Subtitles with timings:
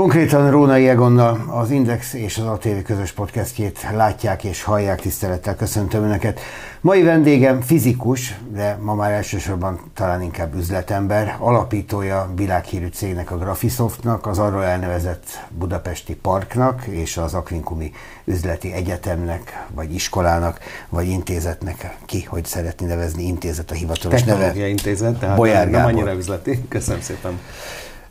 [0.00, 6.02] Konkrétan Rónai Egonnal az Index és az ATV közös podcastjét látják és hallják, tisztelettel köszöntöm
[6.02, 6.40] Önöket.
[6.80, 14.26] Mai vendégem fizikus, de ma már elsősorban talán inkább üzletember, alapítója világhírű cégnek a Graphisoftnak,
[14.26, 15.24] az arról elnevezett
[15.58, 17.92] Budapesti Parknak és az Akrinkumi
[18.24, 20.58] Üzleti Egyetemnek, vagy iskolának,
[20.88, 24.68] vagy intézetnek, ki, hogy szeretni nevezni, intézet a hivatalos neve.
[24.68, 26.64] intézet, tehát Bolyár nem annyira üzleti.
[26.68, 27.38] Köszönöm szépen.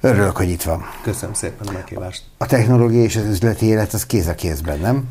[0.01, 0.83] Örülök, hogy itt van.
[1.01, 2.23] Köszönöm szépen a meghívást.
[2.37, 5.07] A technológia és az üzleti élet az kéz a kézben, nem?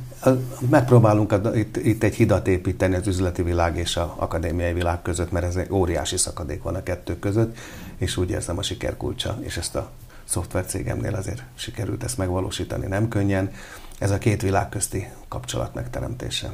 [0.71, 5.47] Megpróbálunk itt, itt egy hidat építeni az üzleti világ és az akadémiai világ között, mert
[5.47, 7.57] ez egy óriási szakadék van a kettő között,
[7.97, 9.91] és úgy érzem a siker kulcsa, és ezt a
[10.25, 13.51] szoftvercégemnél azért sikerült ezt megvalósítani nem könnyen.
[13.99, 16.53] Ez a két világ közti kapcsolat megteremtése.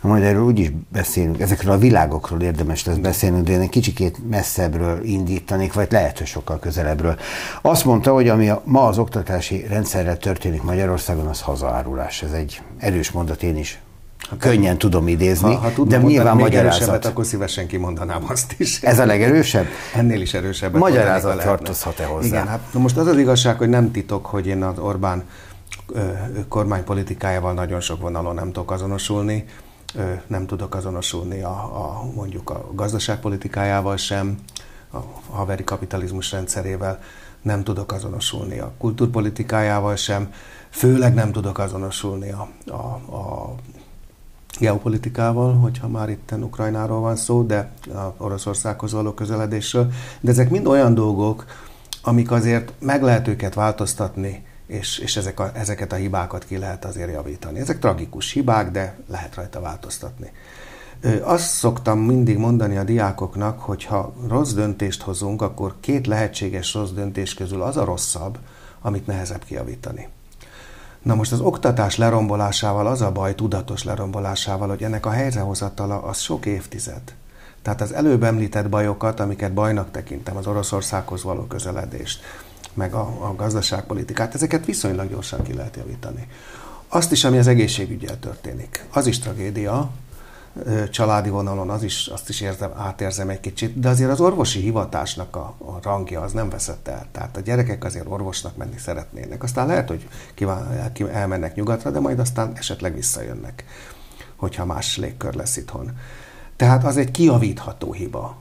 [0.00, 4.28] Majd erről úgy is beszélünk, ezekről a világokról érdemes lesz beszélnünk, de én egy kicsikét
[4.30, 7.18] messzebbről indítanék, vagy lehet, hogy sokkal közelebbről.
[7.62, 12.22] Azt mondta, hogy ami a, ma az oktatási rendszerrel történik Magyarországon, az hazaárulás.
[12.22, 13.78] Ez egy erős mondat, én is
[14.30, 17.04] Hát könnyen tudom idézni, ha, ha tudom, de nyilván magyarázat.
[17.04, 18.82] akkor szívesen kimondanám azt is.
[18.82, 19.66] Ez a legerősebb?
[19.94, 20.74] Ennél is erősebb.
[20.76, 22.26] Magyarázat tartozhat-e hozzá?
[22.26, 25.22] Igen, hát most az az igazság, hogy nem titok, hogy én az Orbán
[26.48, 29.44] kormánypolitikájával nagyon sok vonalon nem tudok azonosulni
[30.26, 34.38] nem tudok azonosulni a, a, mondjuk a gazdaságpolitikájával sem,
[34.92, 34.98] a
[35.30, 37.00] haveri kapitalizmus rendszerével,
[37.42, 40.32] nem tudok azonosulni a kultúrpolitikájával sem,
[40.70, 43.54] főleg nem tudok azonosulni a, a, a
[44.58, 49.92] geopolitikával, hogyha már itt Ukrajnáról van szó, de a Oroszországhoz való közeledésről.
[50.20, 51.44] De ezek mind olyan dolgok,
[52.02, 56.84] amik azért meg lehet őket változtatni, és, és ezek a, ezeket a hibákat ki lehet
[56.84, 57.58] azért javítani.
[57.58, 60.32] Ezek tragikus hibák, de lehet rajta változtatni.
[61.22, 66.90] Azt szoktam mindig mondani a diákoknak, hogy ha rossz döntést hozunk, akkor két lehetséges rossz
[66.90, 68.38] döntés közül az a rosszabb,
[68.80, 70.08] amit nehezebb kijavítani.
[71.02, 76.18] Na most az oktatás lerombolásával az a baj, tudatos lerombolásával, hogy ennek a helyzehozatala az
[76.18, 77.02] sok évtized.
[77.62, 82.20] Tehát az előbb említett bajokat, amiket bajnak tekintem, az Oroszországhoz való közeledést,
[82.76, 86.28] meg a, a gazdaságpolitikát, ezeket viszonylag gyorsan ki lehet javítani.
[86.88, 89.90] Azt is, ami az egészségügyel történik, az is tragédia,
[90.90, 95.36] családi vonalon az is, azt is érzem, átérzem egy kicsit, de azért az orvosi hivatásnak
[95.36, 97.06] a, a rangja az nem veszett el.
[97.12, 99.42] Tehát a gyerekek azért orvosnak menni szeretnének.
[99.42, 103.64] Aztán lehet, hogy kíván, elmennek nyugatra, de majd aztán esetleg visszajönnek,
[104.36, 105.92] hogyha más légkör lesz itthon.
[106.56, 108.36] Tehát az egy kiavítható hiba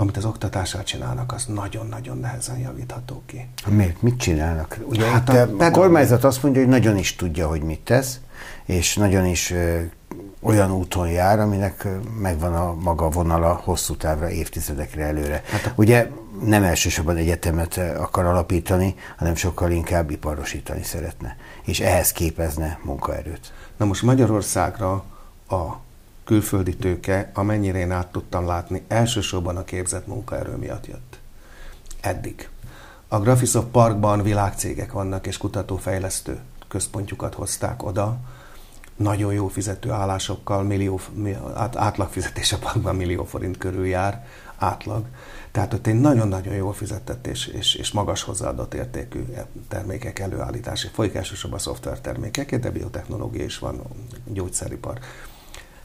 [0.00, 3.48] amit az oktatással csinálnak, az nagyon-nagyon nehezen javítható ki.
[3.66, 4.02] Miért?
[4.02, 4.78] Mit csinálnak?
[4.84, 8.20] Ugye hát a, a, a kormányzat azt mondja, hogy nagyon is tudja, hogy mit tesz,
[8.64, 9.80] és nagyon is ö,
[10.40, 11.88] olyan úton jár, aminek
[12.20, 15.42] megvan a maga vonala hosszú távra, évtizedekre előre.
[15.50, 16.10] Hát, Ugye
[16.44, 23.52] nem elsősorban egyetemet akar alapítani, hanem sokkal inkább iparosítani szeretne, és ehhez képezne munkaerőt.
[23.76, 25.04] Na most Magyarországra
[25.48, 25.76] a
[26.30, 31.18] külföldi tőke, amennyire én át tudtam látni, elsősorban a képzett munkaerő miatt jött.
[32.00, 32.48] Eddig.
[33.08, 36.38] A Graphisoft Parkban világcégek vannak, és kutatófejlesztő
[36.68, 38.18] központjukat hozták oda,
[38.96, 41.00] nagyon jó fizető állásokkal, millió,
[41.74, 44.26] átlagfizetés a parkban millió forint körül jár,
[44.56, 45.04] átlag.
[45.50, 49.24] Tehát ott egy nagyon-nagyon jól fizetett és, és, és magas hozzáadott értékű
[49.68, 50.88] termékek előállítási.
[50.92, 53.82] Folyik elsősorban a szoftvertermékek, de biotechnológia is van,
[54.24, 54.98] gyógyszeripar.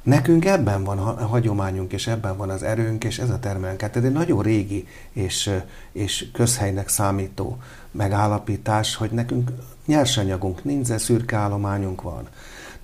[0.05, 3.79] Nekünk ebben van a hagyományunk, és ebben van az erőnk, és ez a termelőnk.
[3.79, 5.51] Tehát egy nagyon régi és,
[5.91, 7.57] és közhelynek számító
[7.91, 9.51] megállapítás, hogy nekünk
[9.85, 12.27] nyersanyagunk nincs, de szürke állományunk van.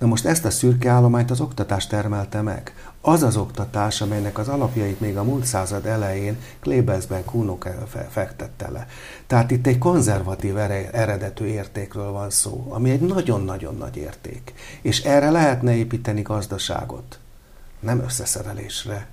[0.02, 2.74] Na most ezt a szürke állományt az oktatás termelte meg.
[3.00, 7.58] Az az oktatás, amelynek az alapjait még a múlt század elején Klebelsben Kuno
[8.10, 8.86] fektette le.
[9.26, 10.56] Tehát itt egy konzervatív
[10.92, 14.54] eredetű értékről van szó, ami egy nagyon-nagyon nagy érték.
[14.80, 17.18] És erre lehetne építeni gazdaságot.
[17.80, 19.06] Nem összeszerelésre,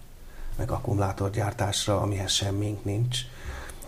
[0.57, 3.17] meg akkumulátorgyártásra, amihez semmink nincs.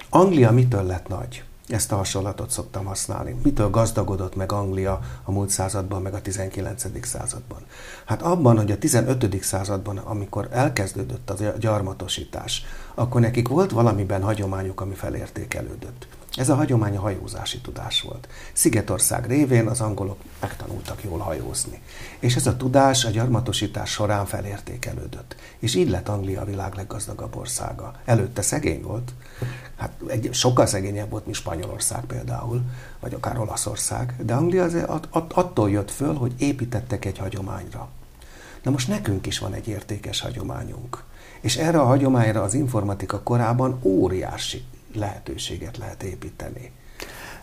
[0.10, 1.44] Anglia mitől lett nagy?
[1.72, 3.36] Ezt a hasonlatot szoktam használni.
[3.44, 7.06] Mitől gazdagodott meg Anglia a múlt században, meg a 19.
[7.06, 7.60] században?
[8.06, 9.44] Hát abban, hogy a 15.
[9.44, 12.64] században, amikor elkezdődött a gyarmatosítás,
[12.96, 16.08] akkor nekik volt valamiben hagyományuk, ami felértékelődött.
[16.36, 18.28] Ez a hagyomány a hajózási tudás volt.
[18.54, 21.82] Szigetország révén az angolok megtanultak jól hajózni.
[22.20, 25.36] És ez a tudás a gyarmatosítás során felértékelődött.
[25.60, 27.94] És így lett Anglia a világ leggazdagabb országa.
[28.06, 29.14] Előtte szegény volt,
[29.78, 32.62] hát egy, sokkal szegényebb volt, mint Spanyolország például,
[33.00, 37.90] vagy akár Olaszország, de Anglia azért att, attól jött föl, hogy építettek egy hagyományra.
[38.64, 41.04] Na most nekünk is van egy értékes hagyományunk.
[41.42, 44.64] És erre a hagyományra az informatika korában óriási
[44.96, 46.72] lehetőséget lehet építeni.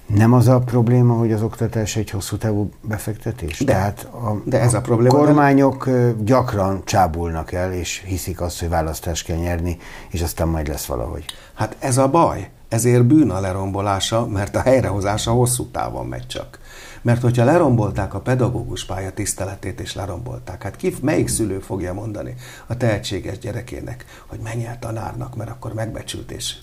[0.06, 3.58] Nem az a probléma, hogy az oktatás egy hosszú távú befektetés?
[3.58, 5.14] De, Tehát a, de ez a, a probléma.
[5.14, 6.16] kormányok nem...
[6.24, 9.78] gyakran csábulnak el, és hiszik azt, hogy választást kell nyerni,
[10.10, 11.24] és aztán majd lesz valahogy.
[11.54, 12.50] Hát ez a baj.
[12.68, 16.58] Ezért bűn a lerombolása, mert a helyrehozása hosszú távon megy csak.
[17.02, 22.34] Mert hogyha lerombolták a pedagógus pálya tiszteletét, és lerombolták, hát ki, melyik szülő fogja mondani
[22.66, 26.56] a tehetséges gyerekének, hogy menj el tanárnak, mert akkor megbecsült és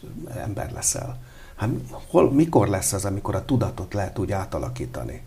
[0.43, 1.17] ember leszel.
[1.55, 1.69] Hát
[2.09, 5.21] hol, mikor lesz az, amikor a tudatot lehet úgy átalakítani,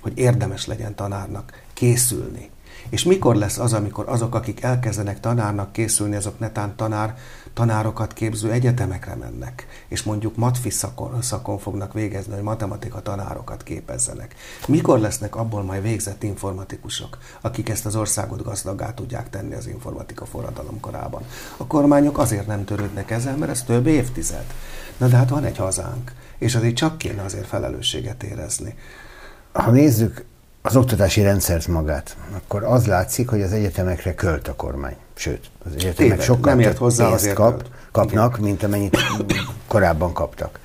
[0.00, 2.50] hogy érdemes legyen tanárnak készülni,
[2.88, 7.16] és mikor lesz az, amikor azok, akik elkezdenek tanárnak készülni, azok netán tanár,
[7.56, 14.34] tanárokat képző egyetemekre mennek, és mondjuk matfi szakon, szakon fognak végezni, hogy matematika tanárokat képezzenek.
[14.68, 20.24] Mikor lesznek abból majd végzett informatikusok, akik ezt az országot gazdaggá tudják tenni az informatika
[20.24, 21.22] forradalom korában?
[21.56, 24.46] A kormányok azért nem törődnek ezzel, mert ez több évtized.
[24.96, 28.74] Na de hát van egy hazánk, és azért csak kéne azért felelősséget érezni.
[29.52, 30.24] Ha nézzük
[30.66, 34.96] az oktatási rendszert magát, akkor az látszik, hogy az egyetemekre költ a kormány.
[35.14, 37.70] Sőt, az egyetemek Téved, sokkal nem ért hozzá, pénzt kap, költ.
[37.92, 38.44] kapnak, Igen.
[38.48, 38.96] mint amennyit
[39.66, 40.58] korábban kaptak.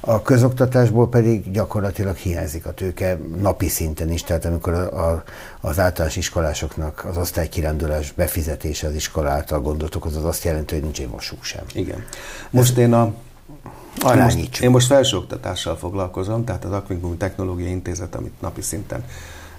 [0.00, 5.22] A közoktatásból pedig gyakorlatilag hiányzik a tőke napi szinten is, tehát amikor a, a,
[5.60, 10.82] az általános iskolásoknak az osztálykirándulás befizetése az iskola által gondotok, az, az azt jelenti, hogy
[10.82, 11.64] nincs mosú sem.
[11.74, 12.04] Igen.
[12.50, 13.12] Most én a
[13.98, 14.64] én most, Arányítsuk.
[14.64, 19.04] én most felsőoktatással foglalkozom, tehát az Akvinkum Technológiai Intézet, amit napi szinten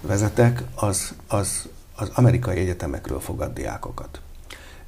[0.00, 4.20] vezetek, az, az, az amerikai egyetemekről fogad diákokat.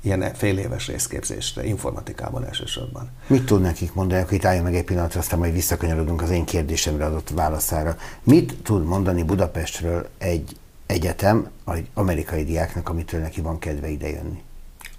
[0.00, 3.11] Ilyen fél éves részképzésre, informatikában elsősorban.
[3.26, 6.44] Mit tud nekik mondani, akkor itt álljunk meg egy pillanatra, aztán majd visszakanyarodunk az én
[6.44, 7.97] kérdésemre adott válaszára.
[8.23, 10.56] Mit tud mondani Budapestről egy
[10.87, 14.43] egyetem, egy amerikai diáknak, amitől neki van kedve idejönni?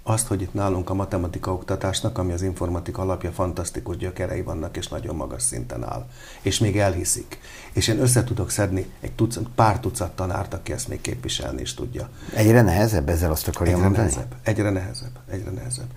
[0.06, 4.88] Azt, hogy itt nálunk a matematika oktatásnak, ami az informatika alapja, fantasztikus gyökerei vannak, és
[4.88, 6.06] nagyon magas szinten áll.
[6.42, 7.38] És még elhiszik.
[7.72, 11.74] És én össze tudok szedni egy tucat, pár tucat tanárt, aki ezt még képviselni is
[11.74, 12.08] tudja.
[12.34, 14.06] Egyre nehezebb, ezzel azt akarja Egyre mondani?
[14.06, 15.88] nehezebb, egyre nehezebb, egyre nehezebb.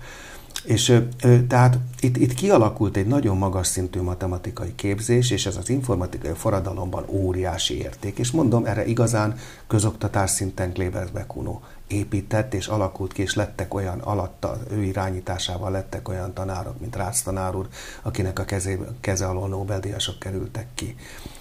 [0.64, 1.02] És
[1.48, 7.04] tehát itt, itt kialakult egy nagyon magas szintű matematikai képzés, és ez az informatikai forradalomban
[7.06, 8.18] óriási érték.
[8.18, 13.98] És mondom, erre igazán közoktatás szinten Kleber Bekuno épített, és alakult ki, és lettek olyan
[13.98, 17.68] alatta, ő irányításával lettek olyan tanárok, mint Rácz tanár úr,
[18.02, 20.96] akinek a kezé, keze alól Nobel-díjasok kerültek ki.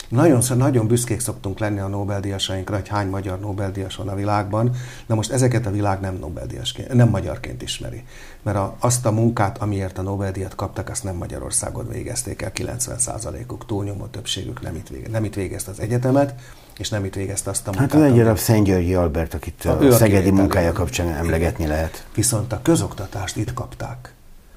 [0.10, 4.72] Nagyon, nagyon büszkék szoktunk lenni a Nobel-díjasainkra, hogy hány magyar Nobel-díjas van a világban,
[5.06, 8.04] de most ezeket a világ nem Nobel-díjasként, nem magyarként ismeri.
[8.42, 13.66] Mert a, azt a munkát, amiért a Nobel-díjat kaptak, azt nem Magyarországon végezték el, 90%-uk,
[13.66, 16.34] túlnyomó többségük nem itt, vége, nem itt végezte az egyetemet,
[16.78, 17.92] és nem itt végezte azt a munkát.
[17.92, 22.06] Hát az egy darab Szent Györgyi Albert, akit a, a szegedi munkája kapcsán emlegetni lehet.
[22.16, 24.14] Viszont a közoktatást itt kapták,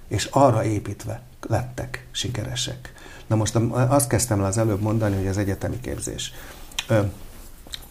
[0.09, 2.93] és arra építve lettek sikeresek.
[3.31, 6.33] Na most azt kezdtem el az előbb mondani, hogy az egyetemi képzés.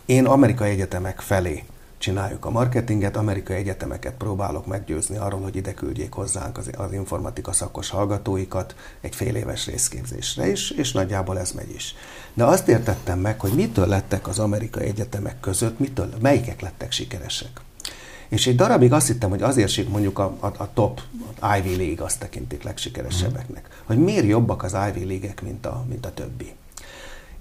[0.06, 1.64] Én amerikai egyetemek felé
[1.98, 7.52] csináljuk a marketinget, amerikai egyetemeket próbálok meggyőzni arról, hogy ide küldjék hozzánk az, az informatika
[7.52, 11.96] szakos hallgatóikat egy fél éves részképzésre is, és nagyjából ez megy is.
[12.34, 17.62] De azt értettem meg, hogy mitől lettek az amerikai egyetemek között, mitől, melyikek lettek sikeresek.
[18.30, 21.02] És egy darabig azt hittem, hogy azért sik mondjuk a, a, a top
[21.40, 26.06] a Ivy League azt tekintik legsikeresebbeknek, hogy miért jobbak az Ivy League-ek, mint a, mint
[26.06, 26.54] a többi.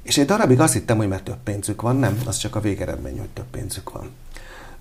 [0.03, 3.19] És egy darabig azt hittem, hogy mert több pénzük van, nem, az csak a végeredmény,
[3.19, 4.11] hogy több pénzük van.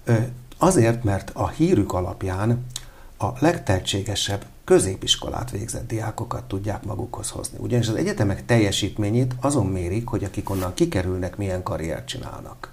[0.03, 0.15] Ö,
[0.57, 2.65] azért, mert a hírük alapján
[3.17, 7.57] a legtehetségesebb középiskolát végzett diákokat tudják magukhoz hozni.
[7.61, 12.71] Ugyanis az egyetemek teljesítményét azon mérik, hogy akik onnan kikerülnek, milyen karriert csinálnak.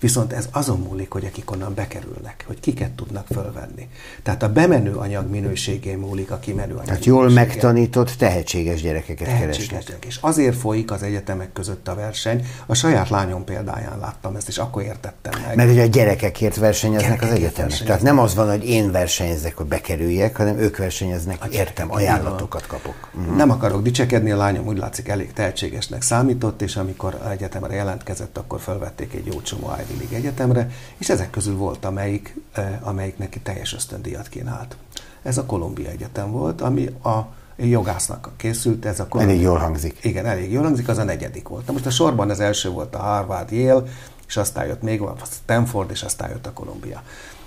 [0.00, 3.88] Viszont ez azon múlik, hogy akik onnan bekerülnek, hogy kiket tudnak fölvenni.
[4.22, 7.46] Tehát a bemenő anyag minőségén múlik a kimenő anyag Tehát jól minősége.
[7.46, 9.68] megtanított, tehetséges gyerekeket keresnek.
[9.68, 10.04] Tehetségesek.
[10.04, 12.46] És azért folyik az egyetemek között a verseny.
[12.66, 15.56] A saját lányom példáján láttam ezt, és akkor értettem meg.
[15.56, 17.70] Mert ugye a gyerekekért versenyeznek az Gyerekekért egyetemek.
[17.70, 17.86] versenyeznek.
[17.98, 22.66] Tehát nem az van, hogy én versenyezek, hogy bekerüljek, hanem ők versenyeznek, értem, gyerekek, ajánlatokat
[22.66, 23.08] kapok.
[23.12, 23.36] Mhm.
[23.36, 28.38] Nem akarok dicsekedni, a lányom úgy látszik elég tehetségesnek számított, és amikor a egyetemre jelentkezett,
[28.38, 33.18] akkor felvették egy jó csomó Ivy League egyetemre, és ezek közül volt, amelyik, eh, amelyik
[33.18, 34.76] neki teljes ösztöndíjat kínált.
[35.22, 37.20] Ez a Columbia Egyetem volt, ami a
[37.56, 38.84] jogásznak készült.
[38.84, 39.98] Ez a Elég jól hangzik.
[40.02, 41.66] Igen, elég jól hangzik, az a negyedik volt.
[41.66, 43.82] Na most a sorban az első volt a Harvard, Yale,
[44.26, 47.02] és aztán jött még a Stanford, és aztán jött a Columbia.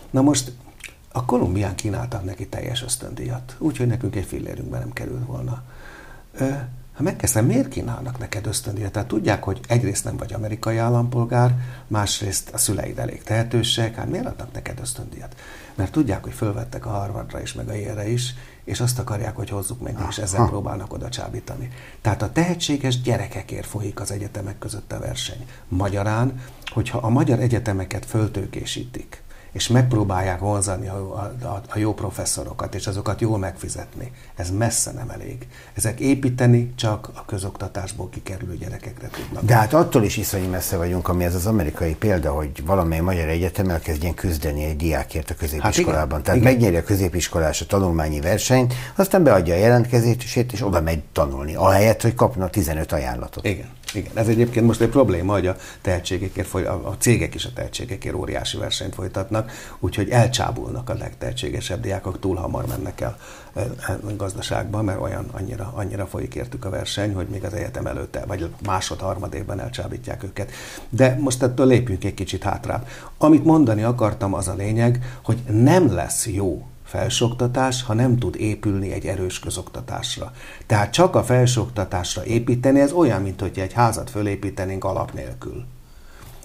[0.10, 0.52] Na most
[1.12, 5.64] a Kolumbián kínáltak neki teljes ösztöndíjat, úgyhogy nekünk egy fillérünkben nem került volna.
[7.00, 8.92] Hát megkezdtem, miért kínálnak neked ösztöndíjat?
[8.92, 11.56] Tehát tudják, hogy egyrészt nem vagy amerikai állampolgár,
[11.88, 15.36] másrészt a szüleid elég tehetősek, hát miért adnak neked ösztöndíjat?
[15.76, 19.50] Mert tudják, hogy fölvettek a Harvardra is, meg a Yale-re is, és azt akarják, hogy
[19.50, 21.70] hozzuk meg, és ezzel próbálnak oda csábítani.
[22.02, 25.46] Tehát a tehetséges gyerekekért folyik az egyetemek között a verseny.
[25.68, 30.96] Magyarán, hogyha a magyar egyetemeket föltőkésítik, és megpróbálják vonzani a,
[31.42, 34.12] a, a jó professzorokat, és azokat jól megfizetni.
[34.36, 35.48] Ez messze nem elég.
[35.74, 39.44] Ezek építeni csak a közoktatásból kikerülő gyerekekre tudnak.
[39.44, 43.28] De hát attól is iszonyú messze vagyunk, ami ez az amerikai példa, hogy valamely magyar
[43.28, 46.16] egyetem elkezdjen küzdeni egy diákért a középiskolában.
[46.16, 46.54] Hát Tehát igen.
[46.54, 52.02] megnyeri a középiskolás a tanulmányi versenyt, aztán beadja a jelentkezését, és oda megy tanulni, ahelyett,
[52.02, 53.46] hogy kapna 15 ajánlatot.
[53.46, 53.68] Igen.
[53.94, 58.58] Igen, ez egyébként most egy probléma, hogy a tehetségekért, a cégek is a tehetségekért óriási
[58.58, 63.18] versenyt folytatnak, úgyhogy elcsábulnak a legtehetségesebb diákok, túl hamar mennek el
[63.54, 68.26] a gazdaságba, mert olyan annyira, annyira folyik értük a verseny, hogy még az egyetem előtte,
[68.26, 70.52] vagy másod, harmad évben elcsábítják őket.
[70.90, 72.88] De most ettől lépjünk egy kicsit hátrább.
[73.18, 78.92] Amit mondani akartam, az a lényeg, hogy nem lesz jó felsőoktatás, ha nem tud épülni
[78.92, 80.32] egy erős közoktatásra.
[80.66, 85.66] Tehát csak a felsőoktatásra építeni, ez olyan, mint hogy egy házat fölépítenénk alap nélkül.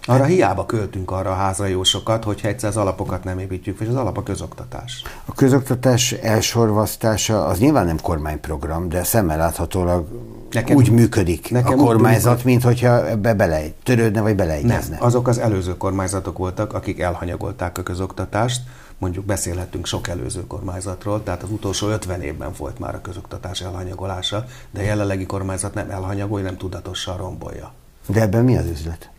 [0.07, 3.89] Arra hiába költünk arra a házra jó sokat, hogyha egyszer az alapokat nem építjük, és
[3.89, 5.03] az alap a közoktatás.
[5.25, 10.07] A közoktatás elsorvasztása az nyilván nem kormányprogram, de szemmel láthatólag
[10.51, 14.97] nekem, úgy működik nekem a kormányzat, úgy, mint hogyha ebbe bele törődne, vagy beleegyezne.
[14.97, 18.61] Nem, azok az előző kormányzatok voltak, akik elhanyagolták a közoktatást,
[18.99, 24.45] mondjuk beszélhetünk sok előző kormányzatról, tehát az utolsó 50 évben volt már a közoktatás elhanyagolása,
[24.71, 27.73] de a jelenlegi kormányzat nem elhanyagolja, nem tudatosan rombolja.
[28.07, 29.11] De ebben mi az üzlet?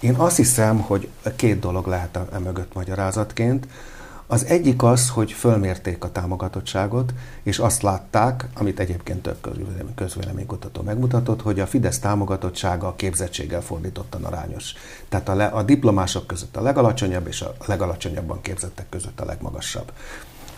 [0.00, 3.66] Én azt hiszem, hogy két dolog lehet e mögött magyarázatként.
[4.32, 11.42] Az egyik az, hogy fölmérték a támogatottságot, és azt látták, amit egyébként több közvéleménykutató megmutatott,
[11.42, 14.72] hogy a Fidesz támogatottsága a képzettséggel fordítottan arányos.
[15.08, 19.92] Tehát a, le, a diplomások között a legalacsonyabb, és a legalacsonyabban képzettek között a legmagasabb.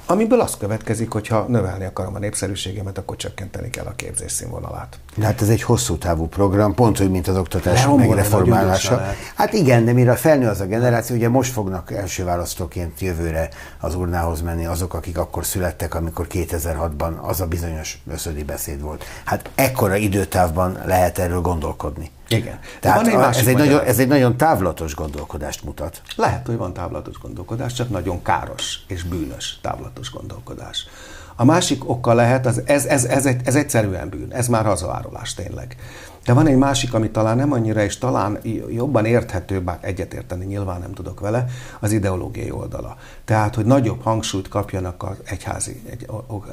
[0.06, 4.98] Amiből az következik, hogy ha növelni akarom a népszerűségemet, akkor csökkenteni kell a képzés színvonalát.
[5.16, 9.02] De hát ez egy hosszú távú program, pont úgy, mint az oktatás megreformálása.
[9.34, 13.48] Hát igen, de mire felnő az a generáció, ugye most fognak első választóként jövőre
[13.80, 19.04] az urnához menni azok, akik akkor születtek, amikor 2006-ban az a bizonyos összödi beszéd volt.
[19.24, 22.10] Hát ekkora időtávban lehet erről gondolkodni.
[22.36, 22.58] Igen.
[22.80, 26.02] Tehát egy ez, egy nagyon, ez egy nagyon távlatos gondolkodást mutat.
[26.16, 30.86] Lehet, hogy van távlatos gondolkodás, csak nagyon káros és bűnös távlatos gondolkodás.
[31.36, 35.76] A másik oka lehet, az, ez, ez, ez, ez, egyszerűen bűn, ez már hazaárulás tényleg.
[36.24, 38.38] De van egy másik, ami talán nem annyira, és talán
[38.70, 41.44] jobban érthető, bár egyetérteni nyilván nem tudok vele,
[41.80, 42.96] az ideológiai oldala.
[43.24, 46.06] Tehát, hogy nagyobb hangsúlyt kapjanak az egyházi, egy,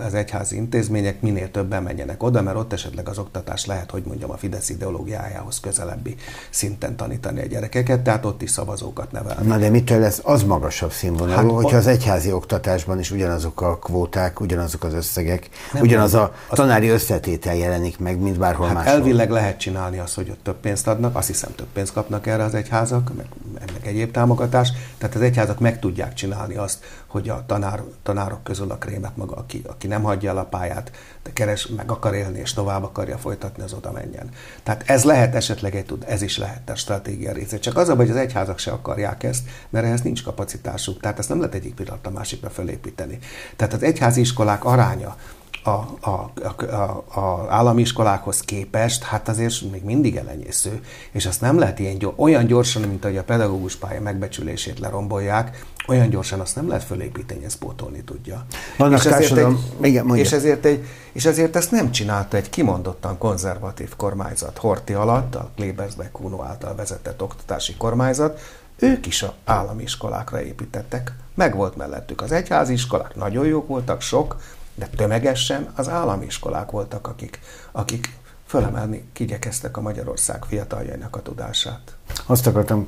[0.07, 4.31] az egyházi intézmények, minél többen menjenek oda, mert ott esetleg az oktatás lehet, hogy mondjam,
[4.31, 6.15] a Fidesz ideológiájához közelebbi
[6.49, 9.47] szinten tanítani a gyerekeket, tehát ott is szavazókat nevelni.
[9.47, 13.77] Na de mitől lesz az magasabb színvonalú, hát, hogyha az egyházi oktatásban is ugyanazok a
[13.77, 15.49] kvóták, ugyanazok az összegek,
[15.81, 18.93] ugyanaz a tanári összetétel jelenik meg, mint bárhol hát máshol.
[18.93, 22.43] Elvileg lehet csinálni azt, hogy ott több pénzt adnak, azt hiszem több pénzt kapnak erre
[22.43, 23.25] az egyházak, meg,
[23.73, 28.71] meg egyéb támogatás, tehát az egyházak meg tudják csinálni azt, hogy a tanár, tanárok közül
[28.71, 30.91] a krémet maga, aki, aki nem hagyja el a pályát,
[31.23, 34.29] de keres, meg akar élni, és tovább akarja folytatni, az oda menjen.
[34.63, 37.59] Tehát ez lehet esetleg egy tud, ez is lehet a stratégia része.
[37.59, 40.99] Csak az a hogy az egyházak se akarják ezt, mert ehhez nincs kapacitásuk.
[40.99, 43.19] Tehát ezt nem lehet egyik pillanat a másikra felépíteni.
[43.55, 45.15] Tehát az egyházi iskolák aránya
[45.63, 45.69] a,
[46.09, 51.79] a, a, a, állami iskolákhoz képest, hát azért még mindig elenyésző, és azt nem lehet
[51.79, 56.83] ilyen olyan gyorsan, mint ahogy a pedagógus pálya megbecsülését lerombolják, olyan gyorsan azt nem lehet
[56.83, 58.45] fölépíteni, ezt pótolni tudja.
[58.77, 63.17] Vannak és ezért, egy, igen, és, ezért egy, és ezért ezt nem csinálta egy kimondottan
[63.17, 68.39] konzervatív kormányzat Horti alatt, a Klebersbeck Kuno által vezetett oktatási kormányzat,
[68.79, 71.13] ők is a állami iskolákra építettek.
[71.35, 74.35] Meg volt mellettük az egyházi iskolák, nagyon jók voltak, sok,
[74.79, 77.39] de tömegesen az állami iskolák voltak, akik,
[77.71, 78.09] akik
[78.45, 81.95] fölemelni kigyekeztek a Magyarország fiataljainak a tudását.
[82.25, 82.87] Azt akartam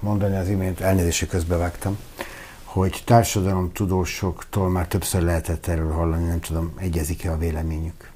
[0.00, 1.98] mondani az imént, elnézési közbevágtam,
[2.64, 8.10] hogy társadalom tudósoktól már többször lehetett erről hallani, nem tudom, egyezik-e a véleményük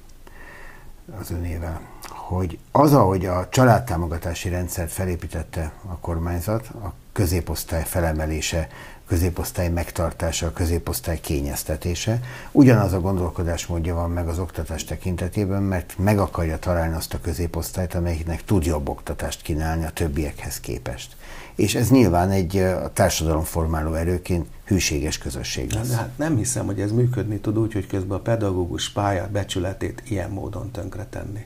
[1.19, 8.67] az önével, hogy az, ahogy a családtámogatási rendszert felépítette a kormányzat, a középosztály felemelése
[9.07, 12.19] középosztály megtartása, a középosztály kényeztetése.
[12.51, 17.93] Ugyanaz a gondolkodásmódja van meg az oktatás tekintetében, mert meg akarja találni azt a középosztályt,
[17.93, 21.15] amelyiknek tud jobb oktatást kínálni a többiekhez képest.
[21.55, 25.89] És ez nyilván egy a társadalomformáló erőként hűséges közösség lesz.
[25.89, 30.03] De hát nem hiszem, hogy ez működni tud úgy, hogy közben a pedagógus pályát becsületét
[30.09, 31.45] ilyen módon tönkretenni.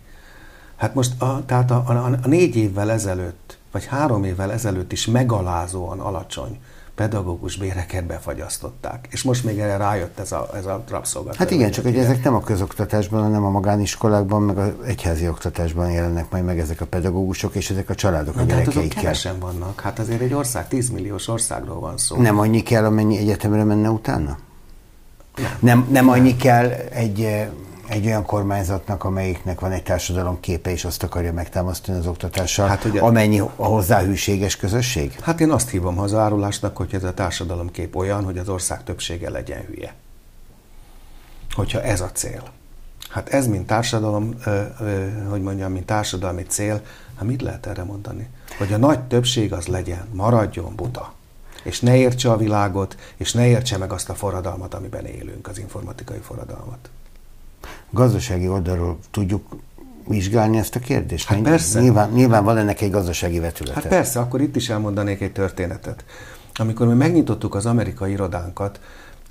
[0.75, 5.05] Hát most a, tehát a, a, a négy évvel ezelőtt, vagy három évvel ezelőtt is
[5.05, 6.59] megalázóan alacsony
[6.99, 9.07] pedagógus béreket befagyasztották.
[9.11, 11.35] És most még erre rájött ez a, ez a rabszolgat.
[11.35, 15.91] Hát igen, csak hogy ezek nem a közoktatásban, hanem a magániskolákban, meg az egyházi oktatásban
[15.91, 18.81] jelennek majd meg ezek a pedagógusok, és ezek a családok Na, a gyerekeikkel.
[18.81, 19.81] Hát kevesen vannak.
[19.81, 22.17] Hát azért egy ország, 10 milliós országról van szó.
[22.17, 24.37] Nem annyi kell, amennyi egyetemre menne utána?
[25.35, 27.47] Nem, nem, nem annyi kell egy
[27.89, 32.85] egy olyan kormányzatnak, amelyiknek van egy társadalom képe, és azt akarja megtámasztani az oktatással, hát,
[32.85, 35.19] ugye, amennyi a hozzá hűséges közösség?
[35.21, 39.29] Hát én azt hívom hazárulásnak, hogy ez a társadalom kép olyan, hogy az ország többsége
[39.29, 39.93] legyen hülye.
[41.53, 42.43] Hogyha ez a cél.
[43.09, 46.81] Hát ez, mint társadalom, ö, ö, hogy mondjam, mint társadalmi cél,
[47.15, 48.29] hát mit lehet erre mondani?
[48.57, 51.13] Hogy a nagy többség az legyen, maradjon buta
[51.63, 55.57] és ne értse a világot, és ne értse meg azt a forradalmat, amiben élünk, az
[55.59, 56.89] informatikai forradalmat
[57.89, 59.55] gazdasági oldalról tudjuk
[60.07, 61.27] vizsgálni ezt a kérdést?
[61.27, 61.81] Hát persze.
[61.81, 63.79] Nyilván, nyilván van ennek egy gazdasági vetülete.
[63.79, 66.05] Hát persze, akkor itt is elmondanék egy történetet.
[66.53, 68.79] Amikor mi megnyitottuk az amerikai irodánkat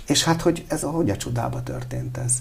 [0.07, 2.33] És hát, hogy ez a hogy a csodába történt ez.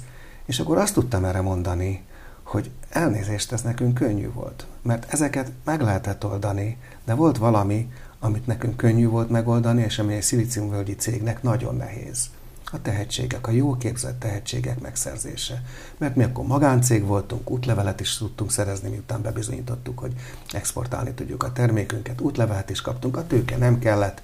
[0.45, 2.05] És akkor azt tudtam erre mondani,
[2.43, 4.67] hogy elnézést, ez nekünk könnyű volt.
[4.83, 7.91] Mert ezeket meg lehetett oldani, de volt valami,
[8.21, 12.31] amit nekünk könnyű volt megoldani, és ami egy szilíciumvölgyi cégnek nagyon nehéz.
[12.73, 15.63] A tehetségek, a jó képzett tehetségek megszerzése.
[15.97, 20.13] Mert mi akkor magáncég voltunk, útlevelet is tudtunk szerezni, miután bebizonyítottuk, hogy
[20.53, 24.21] exportálni tudjuk a termékünket, útlevelet is kaptunk, a tőke nem kellett.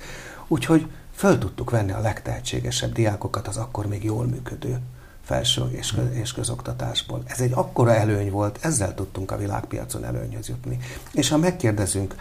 [0.49, 4.79] Úgyhogy föl tudtuk venni a legtehetségesebb diákokat az akkor még jól működő
[5.25, 7.23] felső és, köz, és közoktatásból.
[7.27, 10.79] Ez egy akkora előny volt, ezzel tudtunk a világpiacon előnyhöz jutni.
[11.13, 12.15] És ha megkérdezünk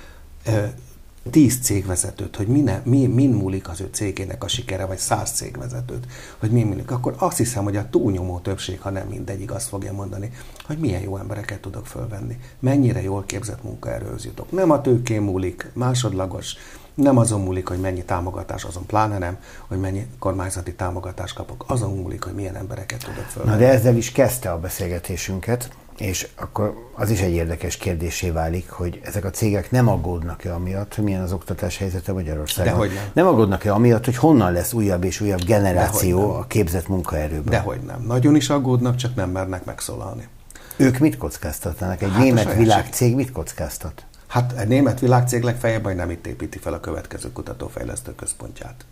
[1.30, 5.32] tíz cégvezetőt, hogy mi, ne, mi, min múlik az ő cégének a sikere, vagy száz
[5.32, 6.06] cégvezetőt,
[6.38, 9.94] hogy mi múlik, akkor azt hiszem, hogy a túlnyomó többség, ha nem mindegyik, azt fogja
[9.94, 10.32] mondani,
[10.66, 14.52] hogy milyen jó embereket tudok fölvenni, mennyire jól képzett munkaerőhöz jutok.
[14.52, 16.56] Nem a tőkén múlik, másodlagos,
[16.94, 21.96] nem azon múlik, hogy mennyi támogatás, azon pláne nem, hogy mennyi kormányzati támogatást kapok, azon
[21.96, 23.56] múlik, hogy milyen embereket tudok fölvenni.
[23.56, 25.70] Na de ezzel is kezdte a beszélgetésünket,
[26.02, 30.96] és akkor az is egy érdekes kérdésé válik, hogy ezek a cégek nem aggódnak-e amiatt,
[30.96, 32.74] hogy milyen az oktatás helyzete Magyarországon.
[32.74, 33.04] Dehogy nem.
[33.14, 37.52] Nem aggódnak-e amiatt, hogy honnan lesz újabb és újabb generáció a képzett munkaerőből.
[37.52, 38.04] Dehogy nem.
[38.08, 40.28] Nagyon is aggódnak, csak nem mernek megszólalni.
[40.76, 42.02] Ők mit kockáztatnak?
[42.02, 44.06] Egy hát német világcég mit kockáztat?
[44.28, 48.86] Hát egy német világcég legfeljebb hogy nem itt építi fel a következő kutatófejlesztő központját,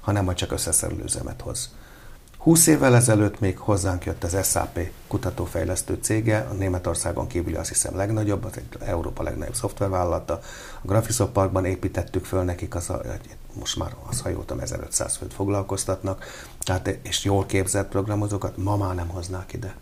[0.00, 1.70] hanem majd csak összeszerelő üzemet hoz.
[2.46, 7.96] 20 évvel ezelőtt még hozzánk jött az SAP kutatófejlesztő cége, a Németországon kívüli azt hiszem
[7.96, 10.32] legnagyobb, az egy Európa legnagyobb szoftvervállalata.
[10.82, 12.92] A Graphisoft Parkban építettük föl nekik, az
[13.52, 16.24] most már az hajótam 1500 főt foglalkoztatnak,
[16.58, 19.74] tehát, és jól képzett programozókat ma már nem hoznák ide.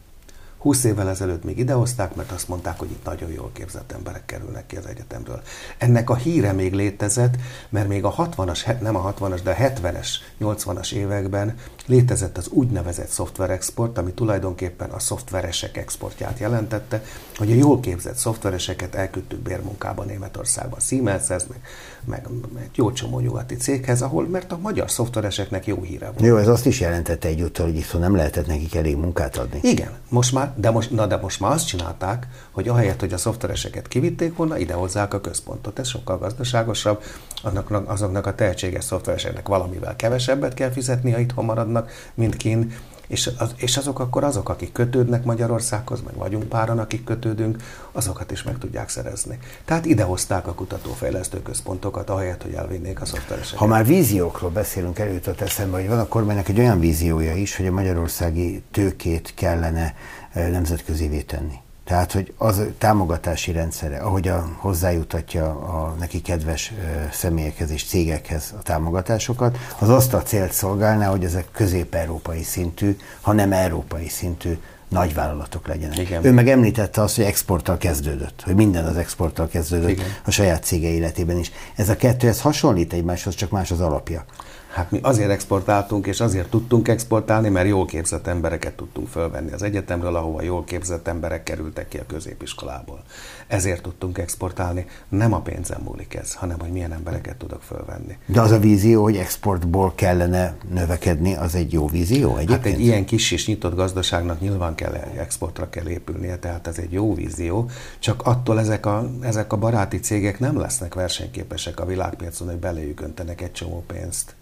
[0.64, 4.66] 20 évvel ezelőtt még idehozták, mert azt mondták, hogy itt nagyon jól képzett emberek kerülnek
[4.66, 5.42] ki az egyetemről.
[5.78, 7.34] Ennek a híre még létezett,
[7.68, 10.08] mert még a 60-as, nem a 60-as, de a 70-es,
[10.40, 11.54] 80-as években
[11.86, 17.02] létezett az úgynevezett szoftverexport, ami tulajdonképpen a szoftveresek exportját jelentette,
[17.36, 21.60] hogy a jól képzett szoftvereseket elküldtük bérmunkába Németországba, Siemenshez, meg,
[22.04, 26.20] meg, meg jó csomó nyugati céghez, ahol, mert a magyar szoftvereseknek jó híre volt.
[26.20, 29.58] Jó, ez azt is jelentette egyúttal, hogy itt nem lehetett nekik elég munkát adni.
[29.62, 33.18] Igen, most már, de most, na de most már azt csinálták, hogy ahelyett, hogy a
[33.18, 35.78] szoftvereseket kivitték volna, idehozzák a központot.
[35.78, 37.02] Ez sokkal gazdaságosabb,
[37.42, 42.72] annak, azoknak a tehetséges szoftvereseknek valamivel kevesebbet kell fizetni, ha itthon maradnak, mint kint,
[43.06, 47.62] és, az, és azok akkor azok, akik kötődnek Magyarországhoz, meg vagyunk páran, akik kötődünk,
[47.92, 49.38] azokat is meg tudják szerezni.
[49.64, 53.58] Tehát idehozták a kutatófejlesztő központokat, ahelyett, hogy elvinnék a szoftvereseket.
[53.58, 57.66] Ha már víziókról beszélünk, előtt eszembe, hogy van a kormánynak egy olyan víziója is, hogy
[57.66, 59.94] a magyarországi tőkét kellene
[60.34, 61.62] nemzetközivé tenni.
[61.84, 66.72] Tehát, hogy az támogatási rendszere, ahogy a, hozzájutatja a neki kedves
[67.12, 73.32] személyekhez és cégekhez a támogatásokat, az azt a célt szolgálná, hogy ezek közép-európai szintű, ha
[73.32, 75.98] nem európai szintű nagyvállalatok legyenek.
[75.98, 76.24] Igen.
[76.24, 80.06] Ő meg említette azt, hogy exporttal kezdődött, hogy minden az exporttal kezdődött Igen.
[80.24, 81.52] a saját cége életében is.
[81.74, 84.24] Ez a kettő, ez hasonlít egymáshoz, csak más az alapja.
[84.74, 89.62] Hát mi azért exportáltunk, és azért tudtunk exportálni, mert jól képzett embereket tudtunk fölvenni az
[89.62, 93.02] egyetemről, ahova jól képzett emberek kerültek ki a középiskolából.
[93.46, 94.86] Ezért tudtunk exportálni.
[95.08, 98.18] Nem a pénzem múlik ez, hanem hogy milyen embereket tudok fölvenni.
[98.26, 102.64] De az a vízió, hogy exportból kellene növekedni, az egy jó vízió egyébként?
[102.64, 106.92] Hát egy ilyen kis és nyitott gazdaságnak nyilván kell exportra kell épülnie, tehát ez egy
[106.92, 112.48] jó vízió, csak attól ezek a, ezek a baráti cégek nem lesznek versenyképesek a világpiacon,
[112.48, 114.34] hogy beléjük öntenek egy csomó pénzt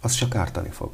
[0.00, 0.90] az csak ártani fog.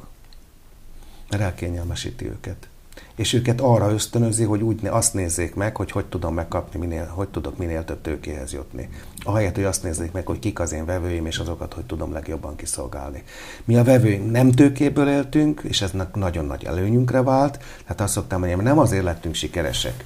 [1.29, 2.67] Mert elkényelmesíti őket.
[3.15, 7.27] És őket arra ösztönözi, hogy úgy azt nézzék meg, hogy hogy tudom megkapni, minél, hogy
[7.27, 8.89] tudok minél több tőkéhez jutni.
[9.23, 12.55] Ahelyett, hogy azt nézzék meg, hogy kik az én vevőim, és azokat, hogy tudom legjobban
[12.55, 13.23] kiszolgálni.
[13.65, 18.39] Mi a vevőim nem tőkéből éltünk, és ez nagyon nagy előnyünkre vált, tehát azt szoktam
[18.39, 20.05] mondani, nem azért lettünk sikeresek,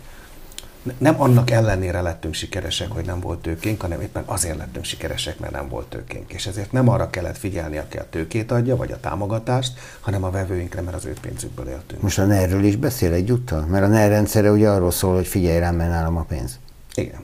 [0.97, 5.53] nem annak ellenére lettünk sikeresek, hogy nem volt tőkénk, hanem éppen azért lettünk sikeresek, mert
[5.53, 6.33] nem volt tőkénk.
[6.33, 10.29] És ezért nem arra kellett figyelni, aki a tőkét adja, vagy a támogatást, hanem a
[10.29, 12.01] vevőinkre, mert az ő pénzükből éltünk.
[12.01, 13.65] Most a ner is beszél egyúttal?
[13.65, 16.59] Mert a NER rendszere ugye arról szól, hogy figyelj rám, mert nálam a pénz.
[16.93, 17.23] Igen.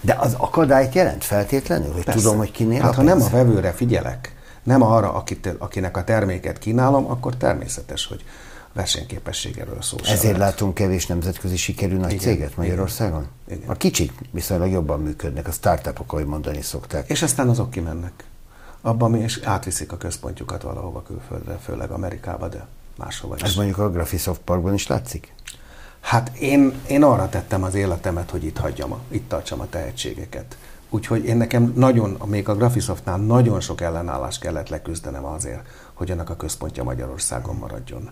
[0.00, 2.20] De az akadályt jelent feltétlenül, hogy Persze.
[2.20, 3.10] tudom, hogy kinél hát, a pénz?
[3.10, 8.24] ha nem a vevőre figyelek, nem arra, akit, akinek a terméket kínálom, akkor természetes, hogy
[8.74, 10.38] versenyképességéről szó Ezért lehet.
[10.38, 13.26] látunk kevés nemzetközi sikerű nagy igen, céget Magyarországon?
[13.46, 13.70] Igen, igen.
[13.70, 17.08] A kicsik viszonylag jobban működnek, a startupok, ahogy mondani szokták.
[17.10, 18.24] És aztán azok kimennek.
[18.80, 23.42] Abban és átviszik a központjukat valahova külföldre, főleg Amerikába, de máshova is.
[23.42, 25.32] Ez mondjuk a Graphisoft Parkban is látszik?
[26.00, 30.56] Hát én, én arra tettem az életemet, hogy itt hagyjam, a, itt tartsam a tehetségeket.
[30.90, 36.30] Úgyhogy én nekem nagyon, még a Graphisoftnál nagyon sok ellenállást kellett leküzdenem azért, hogy annak
[36.30, 38.10] a központja Magyarországon maradjon.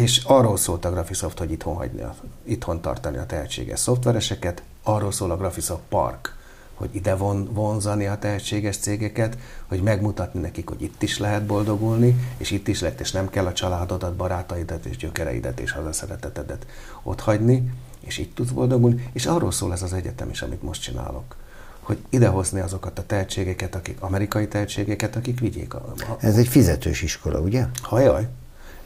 [0.00, 2.02] És arról szólt a Graphisoft, hogy itthon, hagyni,
[2.42, 6.36] itthon tartani a tehetséges szoftvereseket, arról szól a Graphisoft Park,
[6.74, 12.16] hogy ide von, vonzani a tehetséges cégeket, hogy megmutatni nekik, hogy itt is lehet boldogulni,
[12.36, 16.66] és itt is lehet, és nem kell a családodat, barátaidat és gyökereidet és hazaszeretetedet
[17.02, 20.82] ott hagyni, és itt tudsz boldogulni, és arról szól ez az egyetem is, amit most
[20.82, 21.36] csinálok
[21.80, 25.94] hogy idehozni azokat a tehetségeket, akik amerikai tehetségeket, akik vigyék a...
[25.96, 26.16] a...
[26.20, 27.66] Ez egy fizetős iskola, ugye?
[27.82, 28.28] Hajaj,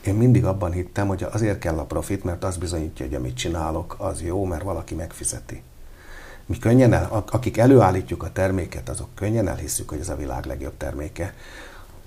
[0.07, 3.95] én mindig abban hittem, hogy azért kell a profit, mert az bizonyítja, hogy amit csinálok,
[3.97, 5.61] az jó, mert valaki megfizeti.
[6.45, 10.77] Mi könnyen, el, akik előállítjuk a terméket, azok könnyen elhiszük, hogy ez a világ legjobb
[10.77, 11.33] terméke.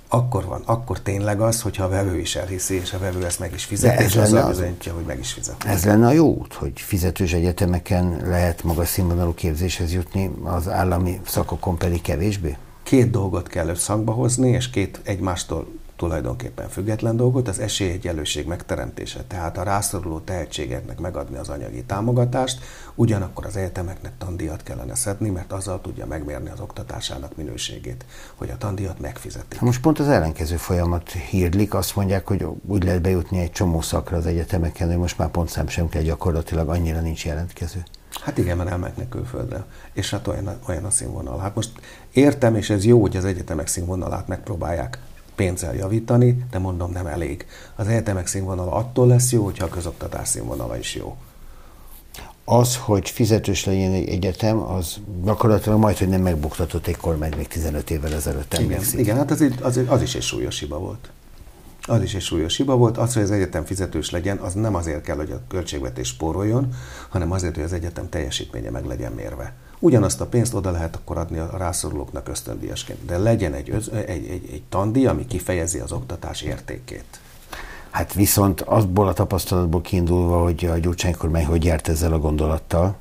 [0.08, 3.52] Akkor van, akkor tényleg az, hogyha a vevő is elhiszi, és a vevő ezt meg
[3.54, 5.64] is fizet, és az bizonyítja, hogy meg is fizet.
[5.64, 11.20] Ez lenne a jó út, hogy fizetős egyetemeken lehet magas színvonalú képzéshez jutni, az állami
[11.26, 12.56] szakokon pedig kevésbé?
[12.82, 15.66] Két dolgot kell összhangba hozni, és két egymástól
[15.98, 22.60] tulajdonképpen független dolgot, az esélyegyelőség megteremtése, tehát a rászoruló tehetségeknek megadni az anyagi támogatást,
[22.94, 28.56] ugyanakkor az egyetemeknek tandíjat kellene szedni, mert azzal tudja megmérni az oktatásának minőségét, hogy a
[28.56, 29.60] tandíjat megfizetik.
[29.60, 34.16] Most pont az ellenkező folyamat hírlik, azt mondják, hogy úgy lehet bejutni egy csomó szakra
[34.16, 37.82] az egyetemeken, hogy most már pontszám sem kell gyakorlatilag, annyira nincs jelentkező.
[38.22, 41.38] Hát igen, mert elmennek külföldre, és hát olyan, olyan a színvonal.
[41.38, 41.70] Hát most
[42.12, 44.98] értem, és ez jó, hogy az egyetemek színvonalát megpróbálják
[45.38, 47.46] pénzzel javítani, de mondom nem elég.
[47.76, 51.16] Az egyetemek színvonala attól lesz jó, hogyha a közoktatás színvonala is jó.
[52.44, 57.48] Az, hogy fizetős legyen egy egyetem, az gyakorlatilag majd, hogy nem megbuktatott egy kormány még
[57.48, 61.10] 15 évvel ezelőtt igen, igen, hát az, az, az is egy súlyos hiba volt.
[61.88, 62.98] Az is egy súlyos hiba volt.
[62.98, 66.74] Az, hogy az egyetem fizetős legyen, az nem azért kell, hogy a költségvetés spóroljon,
[67.08, 69.54] hanem azért, hogy az egyetem teljesítménye meg legyen mérve.
[69.78, 74.48] Ugyanazt a pénzt oda lehet akkor adni a rászorulóknak ösztöndíjasként, de legyen egy, egy, egy,
[74.52, 77.20] egy tandíj, ami kifejezi az oktatás értékét.
[77.90, 82.96] Hát viszont azból a tapasztalatból kiindulva, hogy a Gyurcsány hogy járt ezzel a gondolattal,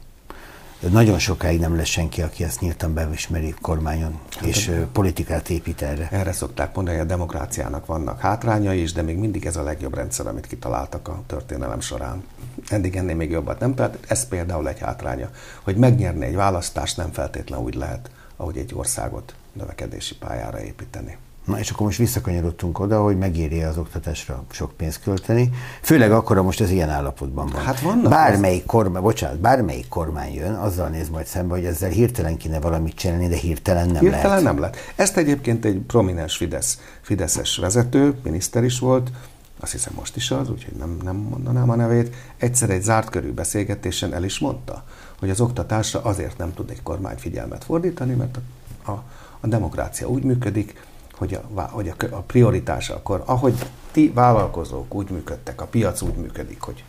[0.80, 5.82] nagyon sokáig nem lesz senki, aki ezt nyíltan bevismeri kormányon, hát és a, politikát épít
[5.82, 6.08] erre.
[6.12, 9.96] Erre szokták mondani, hogy a demokráciának vannak hátrányai is, de még mindig ez a legjobb
[9.96, 12.24] rendszer, amit kitaláltak a történelem során.
[12.70, 15.30] Eddig ennél még jobbat nem, tehát ez például egy hátránya,
[15.63, 21.18] hogy megnyerni egy választást nem feltétlenül úgy lehet, ahogy egy országot növekedési pályára építeni.
[21.48, 25.50] Na és akkor most visszakanyarodtunk oda, hogy megéri az oktatásra sok pénzt költeni.
[25.82, 27.64] Főleg akkor, most ez ilyen állapotban van.
[27.64, 32.38] Hát vannak bármelyik kormány, bocsánat, bármelyik kormány jön, azzal néz majd szembe, hogy ezzel hirtelen
[32.38, 34.44] kéne valamit csinálni, de hirtelen nem hirtelen lehet.
[34.44, 34.78] nem lehet.
[34.96, 39.12] Ezt egyébként egy prominens Fidesz, Fideszes vezető, miniszter is volt,
[39.60, 43.32] azt hiszem most is az, úgyhogy nem, nem mondanám a nevét, egyszer egy zárt körű
[43.32, 44.84] beszélgetésen el is mondta,
[45.20, 49.04] hogy az oktatásra azért nem tud egy kormány figyelmet fordítani, mert a, a,
[49.40, 50.74] a demokrácia úgy működik,
[51.17, 56.15] hogy a, hogy a, a prioritása akkor, ahogy ti vállalkozók úgy működtek, a piac úgy
[56.15, 56.84] működik, hogy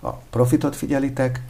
[0.00, 1.42] a profitot figyelitek,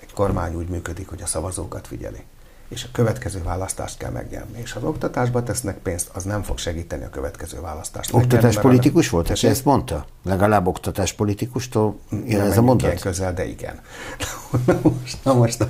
[0.00, 2.24] egy kormány úgy működik, hogy a szavazókat figyeli
[2.68, 4.58] és a következő választást kell megnyerni.
[4.60, 8.14] És ha az oktatásba tesznek pénzt, az nem fog segíteni a következő választást.
[8.14, 10.06] Oktatáspolitikus volt, és ezt mondta?
[10.24, 13.00] Legalább oktatáspolitikustól jön ez a mondat?
[13.00, 13.80] Közel, de igen.
[14.66, 15.66] Na most, na most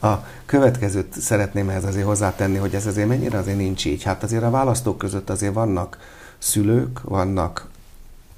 [0.00, 4.02] a, a következőt szeretném ehhez azért hozzátenni, hogy ez azért mennyire azért nincs így.
[4.02, 5.98] Hát azért a választók között azért vannak
[6.38, 7.68] szülők, vannak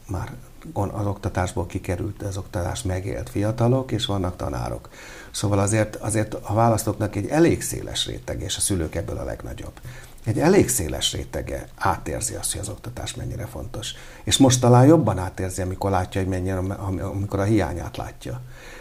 [0.09, 0.33] már
[0.74, 4.88] az oktatásból kikerült, az oktatás megélt fiatalok, és vannak tanárok.
[5.31, 9.73] Szóval azért, azért a választóknak egy elég széles rétege, és a szülők ebből a legnagyobb,
[10.25, 13.95] egy elég széles rétege átérzi azt, hogy az oktatás mennyire fontos.
[14.25, 18.40] És most talán jobban átérzi, amikor látja, hogy mennyire, amikor a hiányát látja.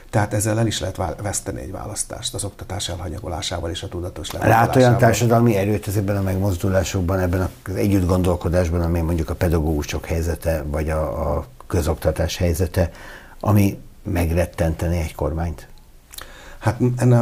[0.09, 4.75] Tehát ezzel el is lehet veszteni egy választást az oktatás elhanyagolásával és a tudatos Lát
[4.75, 10.63] olyan társadalmi erőt ezekben a megmozdulásokban, ebben az együtt gondolkodásban, ami mondjuk a pedagógusok helyzete,
[10.67, 12.91] vagy a, a közoktatás helyzete,
[13.39, 15.67] ami megrettenteni egy kormányt?
[16.59, 16.79] Hát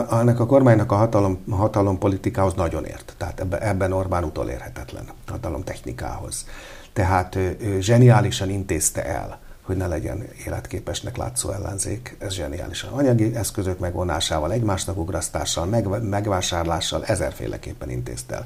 [0.10, 3.14] ennek a kormánynak a hatalom, a hatalom politikához nagyon ért.
[3.18, 6.46] Tehát ebben, Orbán utolérhetetlen hatalom technikához.
[6.94, 12.16] Tehát ő, ő zseniálisan intézte el, hogy ne legyen életképesnek látszó ellenzék.
[12.20, 12.94] Ez zseniálisan.
[12.94, 18.46] Anyagi eszközök megvonásával, egymásnak ugrasztással, meg, megvásárlással ezerféleképpen intézte el.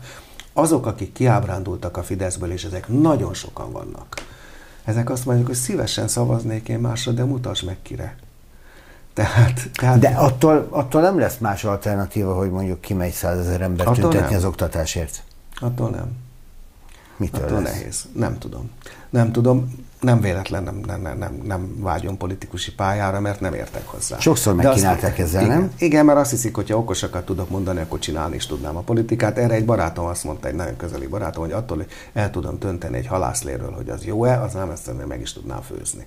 [0.54, 4.16] Azok, akik kiábrándultak a Fideszből, és ezek nagyon sokan vannak,
[4.84, 8.16] ezek azt mondják, hogy szívesen szavaznék én másra, de mutasd meg kire.
[9.14, 10.00] Tehát, tehát...
[10.00, 14.34] De attól, attól nem lesz más alternatíva, hogy mondjuk kimegy százezer ember tüntetni nem.
[14.34, 15.24] az oktatásért?
[15.60, 16.12] Attól nem.
[17.18, 17.74] Mitől attól lesz?
[17.74, 18.06] nehéz.
[18.14, 18.70] Nem tudom.
[19.10, 19.86] Nem tudom.
[20.00, 24.20] Nem véletlen nem, nem, nem, nem, nem vágyom politikusi pályára, mert nem értek hozzá.
[24.20, 25.72] Sokszor megkínálták ezzel, igen, nem?
[25.78, 29.38] Igen, mert azt hiszik, hogy ha okosakat tudok mondani, akkor csinálni is tudnám a politikát.
[29.38, 32.98] Erre egy barátom azt mondta, egy nagyon közeli barátom, hogy attól, hogy el tudom tönteni
[32.98, 36.06] egy halászléről, hogy az jó-e, az nem ezt meg is tudnám főzni.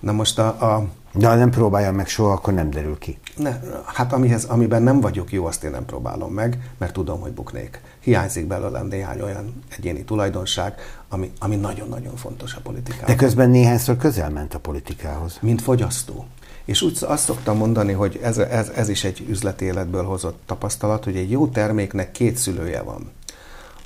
[0.00, 3.18] Na most a, a de ha nem próbálja meg soha, akkor nem derül ki.
[3.36, 7.32] Ne, hát amihez, amiben nem vagyok jó, azt én nem próbálom meg, mert tudom, hogy
[7.32, 7.80] buknék.
[8.00, 10.74] Hiányzik belőlem néhány olyan egyéni tulajdonság,
[11.08, 13.06] ami, ami nagyon-nagyon fontos a politikában.
[13.06, 15.38] De közben néhányszor közel ment a politikához.
[15.40, 16.26] Mint fogyasztó.
[16.64, 21.04] És úgy azt szoktam mondani, hogy ez, ez, ez is egy üzleti életből hozott tapasztalat,
[21.04, 23.10] hogy egy jó terméknek két szülője van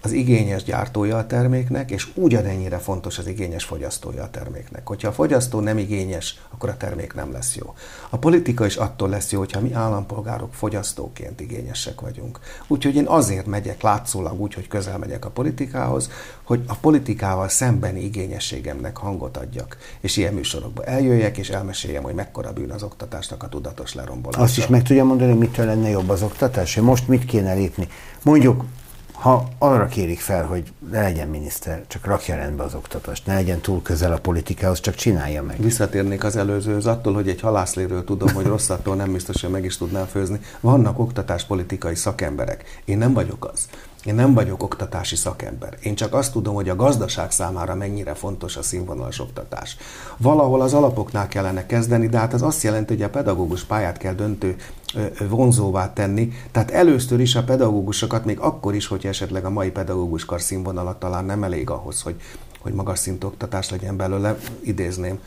[0.03, 4.87] az igényes gyártója a terméknek, és ugyanennyire fontos az igényes fogyasztója a terméknek.
[4.87, 7.75] Hogyha a fogyasztó nem igényes, akkor a termék nem lesz jó.
[8.11, 12.41] A politika is attól lesz jó, hogyha mi állampolgárok fogyasztóként igényesek vagyunk.
[12.67, 16.11] Úgyhogy én azért megyek látszólag úgy, hogy közel megyek a politikához,
[16.43, 22.53] hogy a politikával szembeni igényességemnek hangot adjak, és ilyen műsorokba eljöjjek, és elmeséljem, hogy mekkora
[22.53, 24.43] bűn az oktatásnak a tudatos lerombolása.
[24.43, 26.77] Azt is meg tudja mondani, hogy mitől lenne jobb az oktatás?
[26.77, 27.89] Most mit kéne lépni?
[28.23, 28.65] Mondjuk
[29.21, 33.61] ha arra kérik fel, hogy ne legyen miniszter, csak rakja rendbe az oktatást, ne legyen
[33.61, 35.57] túl közel a politikához, csak csinálja meg.
[35.63, 39.77] Visszatérnék az előzőhöz, attól, hogy egy halászléről tudom, hogy rosszattól nem biztos, hogy meg is
[39.77, 40.41] tudnám főzni.
[40.61, 42.81] Vannak oktatáspolitikai szakemberek.
[42.85, 43.69] Én nem vagyok az.
[44.05, 45.77] Én nem vagyok oktatási szakember.
[45.83, 49.77] Én csak azt tudom, hogy a gazdaság számára mennyire fontos a színvonalas oktatás.
[50.17, 54.15] Valahol az alapoknál kellene kezdeni, de hát az azt jelenti, hogy a pedagógus pályát kell
[54.15, 54.57] döntő
[55.29, 56.33] vonzóvá tenni.
[56.51, 60.99] Tehát először is a pedagógusokat, még akkor is, hogy esetleg a mai pedagógus kar színvonalat
[60.99, 62.21] talán nem elég ahhoz, hogy,
[62.59, 65.19] hogy magas szintű oktatás legyen belőle, idézném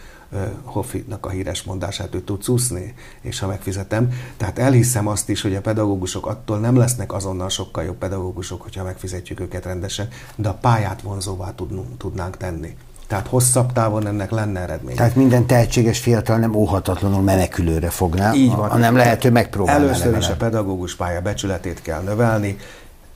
[0.64, 4.14] Hoffinak a híres mondását, ő tud úszni, és ha megfizetem.
[4.38, 8.84] Tehát elhiszem azt is, hogy a pedagógusok attól nem lesznek azonnal sokkal jobb pedagógusok, hogyha
[8.84, 11.54] megfizetjük őket rendesen, de a pályát vonzóvá
[11.98, 12.76] tudnánk tenni.
[13.08, 14.96] Tehát hosszabb távon ennek lenne eredmény.
[14.96, 18.70] Tehát minden tehetséges fiatal nem óhatatlanul menekülőre fogná, Így van.
[18.70, 20.22] hanem lehet, hogy megpróbálna Először legalább.
[20.22, 22.58] is a pedagógus pálya becsületét kell növelni,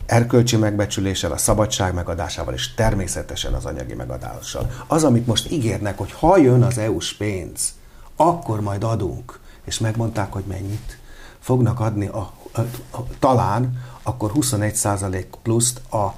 [0.06, 4.71] erkölcsi megbecsüléssel, a szabadság megadásával, és természetesen az anyagi megadással.
[4.88, 7.73] Az, amit most ígérnek, hogy ha jön az EU-s pénz,
[8.15, 10.97] akkor majd adunk, és megmondták, hogy mennyit
[11.39, 16.13] fognak adni, a, a, a, talán akkor 21% pluszt a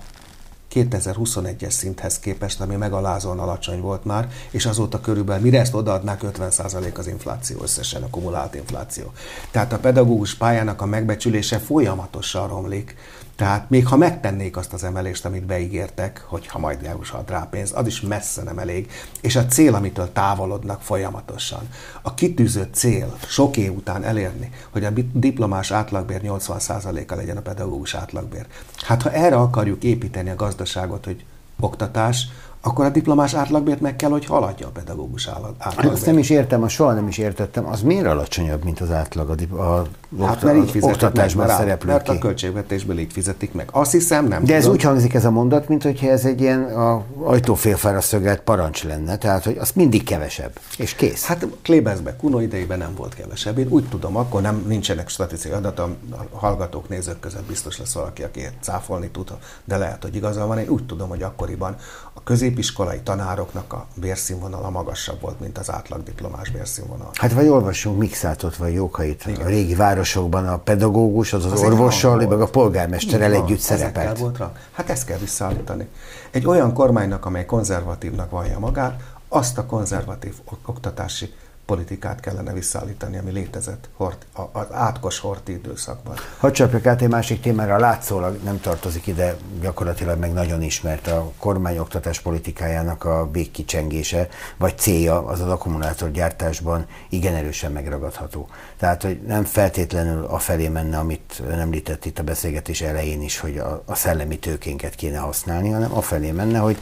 [0.73, 6.97] 2021-es szinthez képest, ami megalázóan alacsony volt már, és azóta körülbelül, mire ezt odaadnák, 50%
[6.97, 9.11] az infláció összesen, a kumulált infláció.
[9.51, 12.95] Tehát a pedagógus pályának a megbecsülése folyamatosan romlik,
[13.39, 17.73] tehát még ha megtennék azt az emelést, amit beígértek, hogy ha majd ad rá pénzt,
[17.73, 21.69] az is messze nem elég, és a cél, amitől távolodnak folyamatosan.
[22.01, 27.95] A kitűzött cél sok év után elérni, hogy a diplomás átlagbér 80%-a legyen a pedagógus
[27.95, 28.45] átlagbér.
[28.75, 31.25] Hát ha erre akarjuk építeni a gazdaságot, hogy
[31.59, 32.27] oktatás,
[32.61, 35.93] akkor a diplomás átlagbért meg kell, hogy haladja a pedagógus átlagbért.
[35.93, 37.67] Azt nem is értem, azt soha nem is értettem.
[37.67, 39.87] Az miért alacsonyabb, mint az átlag a, a,
[40.25, 43.69] hát, mert így oktatásban meg, szereplő Mert a költségvetésből így fizetik meg.
[43.71, 44.75] Azt hiszem, nem De ez tudom.
[44.75, 49.17] úgy hangzik ez a mondat, mint hogyha ez egy ilyen a ajtófélfára szögelt parancs lenne,
[49.17, 51.25] tehát hogy az mindig kevesebb, és kész.
[51.25, 53.57] Hát Kléberzbe, Kuno idejében nem volt kevesebb.
[53.57, 55.95] Én úgy tudom, akkor nem nincsenek statisztikai adatok,
[56.31, 59.31] a hallgatók, nézők között biztos lesz valaki, aki cáfolni tud,
[59.65, 60.57] de lehet, hogy igaza van.
[60.57, 61.75] Én úgy tudom, hogy akkoriban
[62.13, 67.09] a középiskolai tanároknak a bérszínvonala magasabb volt, mint az átlag diplomás bérszínvonal.
[67.13, 69.25] Hát vagy olvassunk Mixátot vagy Jókait.
[69.25, 69.45] Igen.
[69.45, 74.17] A régi városokban a pedagógus, az az, az orvossal, meg a polgármesterrel együtt szerepelt.
[74.17, 74.51] Volt rá.
[74.71, 75.87] Hát ezt kell visszaállítani.
[76.31, 80.33] Egy olyan kormánynak, amely konzervatívnak vallja magát, azt a konzervatív
[80.65, 81.33] oktatási
[81.69, 86.15] politikát kellene visszaállítani, ami létezett hort, az átkos horti időszakban.
[86.37, 91.31] Hadd csapjak át egy másik témára, látszólag nem tartozik ide, gyakorlatilag meg nagyon ismert a
[91.37, 94.27] kormányoktatás politikájának a végkicsengése,
[94.57, 98.49] vagy célja az az akkumulátorgyártásban igen erősen megragadható.
[98.77, 103.39] Tehát, hogy nem feltétlenül a felé menne, amit ön említett itt a beszélgetés elején is,
[103.39, 106.77] hogy a, a szellemi tőkénket kéne használni, hanem a felé menne, hogy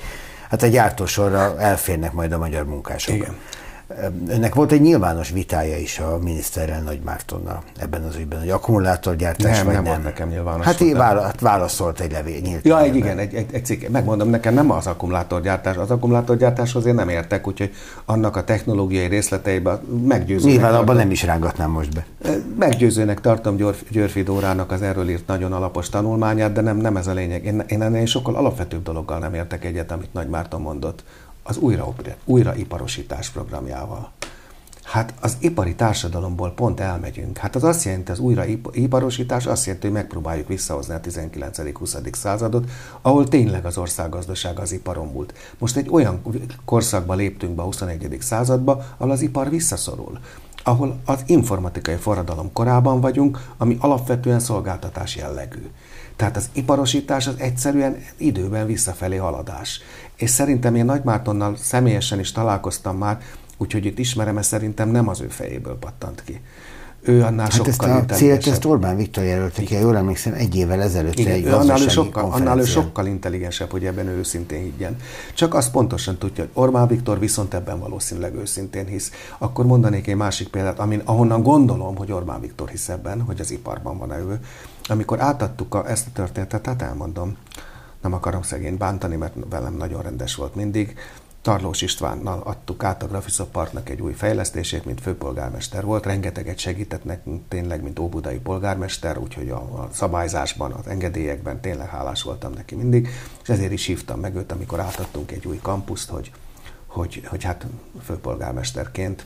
[0.49, 3.15] hát a gyártósorra elférnek majd a magyar munkások.
[3.15, 3.37] Igen.
[4.27, 9.57] Önnek volt egy nyilvános vitája is a miniszterrel Nagy Mártonnal ebben az ügyben, hogy akkumulátorgyártás
[9.57, 9.83] nem, vagy nem.
[9.83, 10.01] nem.
[10.01, 10.65] nekem nyilvános.
[10.65, 13.87] Hát így vála, hát válaszolt egy levél, nyílt Ja, egy, igen, egy, egy, egy cikk.
[13.89, 15.75] Megmondom, nekem nem az akkumulátorgyártás.
[15.75, 17.73] Az akkumulátorgyártáshoz én nem értek, úgyhogy
[18.05, 22.05] annak a technológiai részleteiben meggyőzőnek Nyilván abban nem is rángatnám most be.
[22.59, 27.07] Meggyőzőnek tartom Györf, Györfi Dórának az erről írt nagyon alapos tanulmányát, de nem, nem ez
[27.07, 27.45] a lényeg.
[27.45, 31.03] Én, én ennél sokkal alapvetőbb dologgal nem értek egyet, amit Nagy Márton mondott
[31.47, 31.93] az újra,
[32.25, 34.11] újraiparosítás programjával.
[34.83, 37.37] Hát az ipari társadalomból pont elmegyünk.
[37.37, 42.13] Hát az azt jelenti, az újraiparosítás azt jelenti, hogy megpróbáljuk visszahozni a 19.-20.
[42.13, 42.69] századot,
[43.01, 45.33] ahol tényleg az országgazdaság az iparon múlt.
[45.57, 46.21] Most egy olyan
[46.65, 48.17] korszakba léptünk be a 21.
[48.19, 50.19] századba, ahol az ipar visszaszorul
[50.63, 55.69] ahol az informatikai forradalom korában vagyunk, ami alapvetően szolgáltatás jellegű.
[56.17, 59.81] Tehát az iparosítás az egyszerűen időben visszafelé haladás.
[60.15, 63.21] És szerintem én Nagy Mártonnal személyesen is találkoztam már,
[63.57, 66.41] úgyhogy itt ismerem, ezt szerintem nem az ő fejéből pattant ki.
[67.01, 70.55] Ő annál hát sokkal ezt a célt ezt Orbán Viktor jelölte ki, jól emlékszem, egy
[70.55, 74.17] évvel ezelőtt Igen, egy ő annál, ő sokkal, annál ő sokkal intelligensebb, hogy ebben ő
[74.17, 74.95] őszintén higgyen.
[75.33, 79.11] Csak azt pontosan tudja, hogy Orbán Viktor viszont ebben valószínűleg őszintén hisz.
[79.37, 83.51] Akkor mondanék egy másik példát, amin, ahonnan gondolom, hogy Orbán Viktor hisz ebben, hogy az
[83.51, 84.39] iparban van-e ő.
[84.87, 87.37] Amikor átadtuk a, ezt a történetet, tehát elmondom,
[88.01, 90.97] nem akarom szegény bántani, mert velem nagyon rendes volt mindig,
[91.47, 96.05] Tarlós Istvánnal adtuk át a Graphisopartnak egy új fejlesztését, mint főpolgármester volt.
[96.05, 102.23] Rengeteget segített nekünk tényleg, mint óbudai polgármester, úgyhogy a, a szabályzásban, az engedélyekben tényleg hálás
[102.23, 103.07] voltam neki mindig,
[103.43, 106.31] és ezért is hívtam meg őt, amikor átadtunk egy új kampuszt, hogy,
[106.85, 107.65] hogy, hogy hát
[108.03, 109.25] főpolgármesterként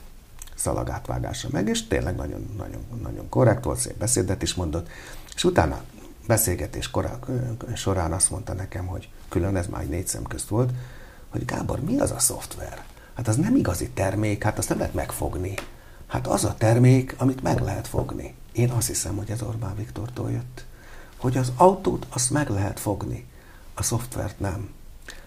[0.56, 4.90] szalagátvágásra meg, és tényleg nagyon, nagyon, nagyon korrekt volt, szép beszédet is mondott,
[5.42, 5.82] és utána
[6.28, 7.20] beszélgetés korá,
[7.76, 10.72] során azt mondta nekem, hogy külön ez már egy négy szem közt volt,
[11.30, 12.86] hogy Gábor, mi az a szoftver?
[13.14, 15.54] Hát az nem igazi termék, hát azt nem lehet megfogni.
[16.08, 18.36] Hát az a termék, amit meg lehet fogni.
[18.52, 20.66] Én azt hiszem, hogy ez Orbán Viktortól jött.
[21.18, 23.28] Hogy az autót azt meg lehet fogni,
[23.74, 24.70] a szoftvert nem.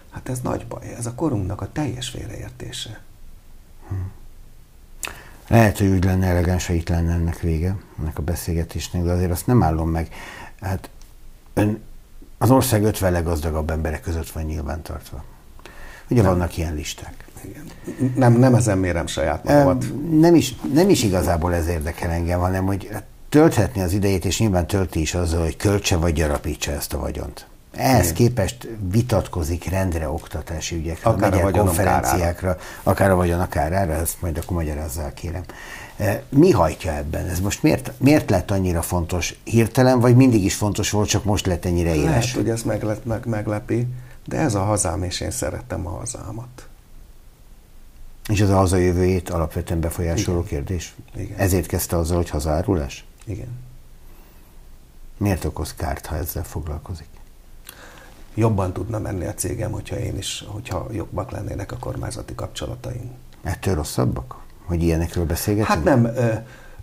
[0.09, 3.01] Hát ez nagy baj, ez a korunknak a teljes félreértése.
[3.87, 3.95] Hm.
[5.47, 9.31] Lehet, hogy úgy lenne elegáns, ha itt lenne ennek vége, ennek a beszélgetésnek, de azért
[9.31, 10.07] azt nem állom meg.
[10.61, 10.89] Hát
[11.53, 11.81] ön
[12.37, 15.23] az ország 50 leggazdagabb emberek között van nyilvántartva.
[16.09, 16.31] Ugye nem.
[16.31, 17.25] vannak ilyen listák.
[17.43, 17.65] Igen.
[18.15, 19.85] Nem, nem ezen mérem saját magamat.
[20.11, 22.89] Nem is, nem is igazából ez érdekel engem, hanem hogy
[23.29, 27.47] tölthetni az idejét, és nyilván tölti is azzal, hogy költse vagy gyarapítsa ezt a vagyont.
[27.75, 28.15] Ehhez Igen.
[28.15, 32.59] képest vitatkozik rendre oktatási ügyekre, akár a konferenciákra, kárára.
[32.83, 35.43] akár a vagyon, akár erre, ezt majd akkor magyarázzál kérem.
[36.29, 37.27] Mi hajtja ebben?
[37.27, 39.35] Ez most miért, miért lett annyira fontos?
[39.43, 42.09] Hirtelen, vagy mindig is fontos volt, csak most lett ennyire éles?
[42.09, 43.87] Lehet, hogy ez meg, meg, meglepi.
[44.25, 46.67] De ez a hazám, és én szerettem a hazámat.
[48.29, 50.49] És az a hazajövőjét alapvetően befolyásoló Igen.
[50.49, 50.95] kérdés?
[51.15, 51.37] Igen.
[51.37, 53.05] Ezért kezdte azzal, hogy hazárulás?
[53.25, 53.63] Igen.
[55.17, 57.07] Miért okoz kárt, ha ezzel foglalkozik?
[58.35, 63.11] Jobban tudna menni a cégem, hogyha én is, hogyha jobbak lennének a kormányzati kapcsolataink.
[63.43, 64.35] Ettől rosszabbak?
[64.65, 65.69] Hogy ilyenekről beszélgetünk?
[65.69, 66.11] Hát nem,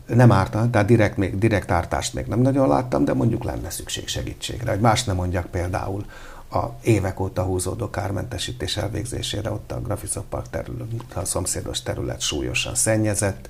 [0.06, 4.08] nem ártan, tehát direkt, még, direkt ártást még nem nagyon láttam, de mondjuk lenne szükség
[4.08, 4.70] segítségre.
[4.70, 6.04] Hogy más nem mondjak például,
[6.50, 12.74] a évek óta húzódó kármentesítés elvégzésére ott a Graphisoft Park terület, a szomszédos terület súlyosan
[12.74, 13.48] szennyezett.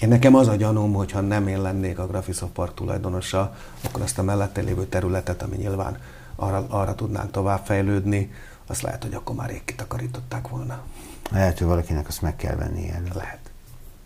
[0.00, 4.02] Én nekem az a gyanúm, hogy ha nem én lennék a Graphisoft Park tulajdonosa, akkor
[4.02, 5.98] azt a mellette lévő területet, ami nyilván
[6.42, 8.32] arra, arra tudnánk továbbfejlődni,
[8.66, 10.82] azt lehet, hogy akkor már rég kitakarították volna.
[11.30, 13.14] Lehet, hogy valakinek azt meg kell venni erre.
[13.14, 13.38] Lehet.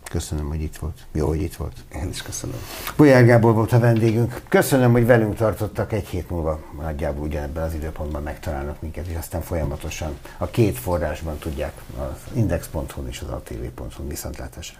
[0.09, 0.97] Köszönöm, hogy itt volt.
[1.11, 1.73] Jó, hogy itt volt.
[1.95, 2.57] Én is köszönöm.
[2.97, 4.41] Bolyár Gábor volt a vendégünk.
[4.49, 5.93] Köszönöm, hogy velünk tartottak.
[5.93, 11.37] Egy hét múlva nagyjából ugyanebben az időpontban megtalálnak minket, és aztán folyamatosan a két forrásban
[11.37, 14.79] tudják az index.hu és az atv.hu viszontlátásra.